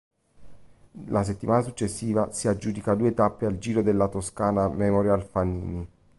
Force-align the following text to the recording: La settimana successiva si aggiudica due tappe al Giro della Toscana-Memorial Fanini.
La 1.09 1.21
settimana 1.23 1.61
successiva 1.61 2.31
si 2.31 2.47
aggiudica 2.47 2.95
due 2.95 3.13
tappe 3.13 3.45
al 3.45 3.59
Giro 3.59 3.83
della 3.83 4.07
Toscana-Memorial 4.07 5.21
Fanini. 5.23 5.87